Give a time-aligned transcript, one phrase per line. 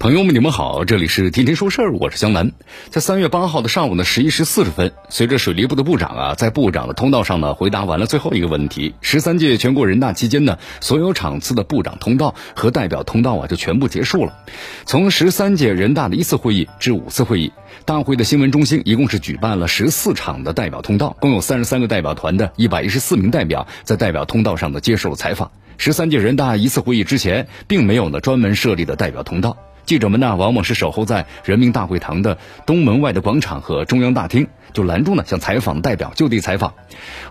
[0.00, 2.52] 朋友们，你们好，这里是天天说事儿，我是江南。
[2.88, 8.94] 在三月八号的上午呢，十一时四十分，随着水利部的部长啊，在部长的通道上呢，回答完了最后一个问题。
[9.02, 14.38] 十三届全国人大期间呢，所有场次的部长通道和代表通道啊，就全部结束了。
[14.86, 17.52] 从十三届人大的一次会议至五次会议，
[17.84, 25.52] 大会的新闻中心一共是举办了十四场的代表通道，共有三十三个代表团的一百一十四名代表在代表通道上呢接受了采访。
[25.76, 29.58] 十三届人大一次会议之前，并没有呢专门设立的代表通道。
[29.90, 36.74] 记者们呢，往往是守候在人民大会堂的东门外的广场和中央大厅，就拦住呢向采访代表就地采访。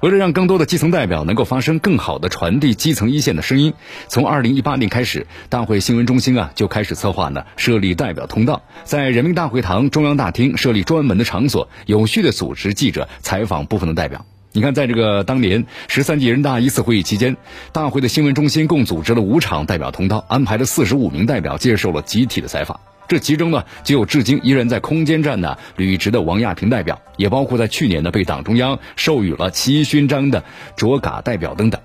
[0.01, 3.73] 为了让更多的基层代表能够发声，更好的传递基层一线的声音，
[4.09, 14.25] 从二零一八年开始，大会新闻中心啊就开始策划呢设立代表通道，在人民大会堂中央大厅设立专门的场所，有序的组织记者采访部分的代表。
[14.51, 17.37] 你看，在这个当年十三届人大一次会议期间，
[17.71, 22.79] 大会的新闻中心共组织了五场代表通道，安排了四十五名代表接受了集体的采访。
[23.07, 30.43] 这其中呢，就有至今依然在空间站呢履职的王亚平代表，也包括在去年呢被党中央授予了七一勋章的
[30.75, 31.79] 卓嘎代表等等。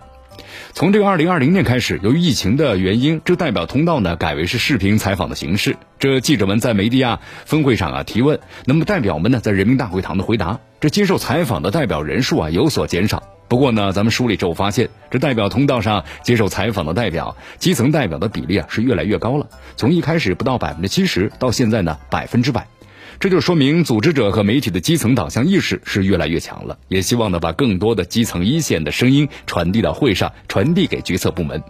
[0.72, 5.76] 从这个二零二零年开始，由于疫情的原因，这代表通道呢改为是视频采访的形式。
[5.98, 13.22] 这记者们在梅地亚分会场啊提问，那么代表们呢在人民大会堂的回答，这接受采访的代表人数啊有所减少。
[13.48, 19.46] 不过呢，咱们梳理之后发现，这代表通道上接受采访的代表，基层代表的比例啊是越来越高了。
[19.76, 22.66] 从一开始不到百分之七十，到现在呢百分之百。
[23.20, 31.62] 这就说明组织者和媒体的基层导向意识是越来越强了，也希望呢把更多的基层一线的声音传递到会上，传递给决策部门。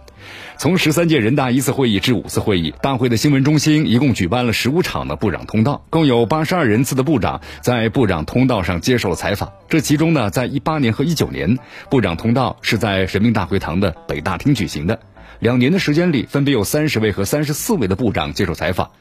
[0.57, 9.51] 从十三届人大一次会议至五次会议，大会的新闻中心一共举办了十五场的部长通道，共有八十二人次的部长在部长通道上接受了采访。
[9.69, 11.57] 这其中呢，在一八年和一九年，
[11.89, 14.99] 部长通道是在人民大会堂的北大厅举行的，
[15.39, 18.91] 两年的时间里，分别有三十位和三十四位的部长接受采访。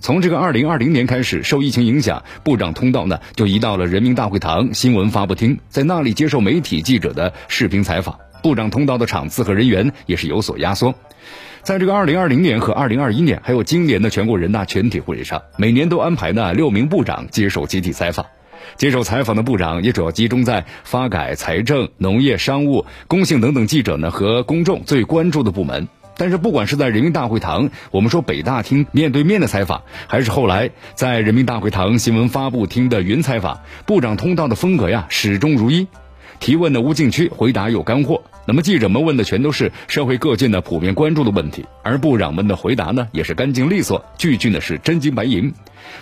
[0.00, 8.18] 从这个二零二零年开始，受疫情影响，部长通道呢就移到了人民大会堂新闻发布厅，在那里接受媒体记者的视频采访。
[8.42, 10.94] 部长通道的场次和人员也是有所压缩。
[11.62, 18.26] 在这个二零二零年和二零二一年，还有今年的全国人大全体会议上，每年都安排呢六名部长接受集体采访。
[18.76, 25.86] 接受采访的部长也主要集中在发改、财政、农业、商务、工信等等记者呢和公众最关注的部门。
[26.16, 35.88] 但是，不管是在人民大会堂，我们说北大厅面对面的采访，还是后来在人民大会堂新闻发布厅的云采访，部长通道的风格呀，始终如一。
[36.40, 38.22] 提问的无禁区，回答有干货。
[38.44, 45.52] 那么记者们问的全都是社会各界的普遍关注的问题，而部长们的回答呢，也是干净利索，句句呢是真金白银。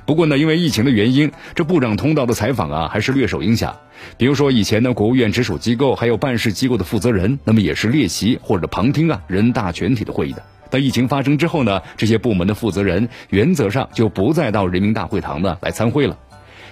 [0.07, 3.77] 不过呢，因为疫情的原因，这部长通道的采访啊，还是略受影响。
[4.17, 10.43] 比如说以前呢，国务院直属机构还有办事机构的负责人，那么也是列席或者旁听啊人大全体的会议的。
[10.71, 16.17] 但疫情发生之后呢，这些部门的负责人原则上就不再到人民大会堂呢来参会了。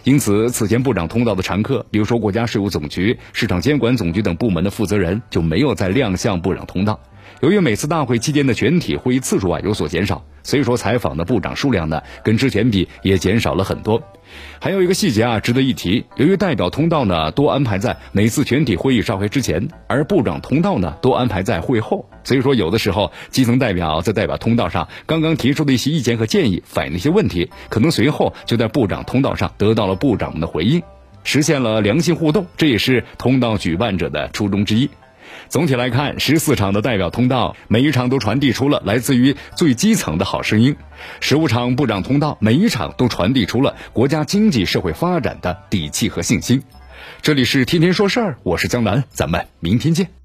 [0.04, 6.98] 因此，此前部长通道的常客，比如说国家税务总局、市场监管总局等部门的负责人，就没有再亮相部长通道。
[7.40, 14.02] 由于每次大会期间的全体会议次数啊有所减少，所以说采访的部长数量呢跟之前比也减少了很多。
[14.60, 30.82] 还有一个细节啊值得一提，由于代表通道呢多安排在每次全体会议召开之前，而部长通道呢多安排在会后，所以说有的时候基层代表在代表通道上刚刚提出的一些意见和建议，反映的一些问题，可能随后就在部长通道上得到了部长们的回应，
[31.24, 34.90] 实现了良性互动，这也是通道举办者的初衷之一。
[35.48, 40.74] 总体来看，十四场的代表通道，每一场都传递出了来自于最基层的好声音；
[41.20, 46.62] 十五场部长通道，每一场都传递出了国家经济社会发展的底气和信心。
[47.22, 50.17] 这里是天天说事儿，我是江南，咱们明天见。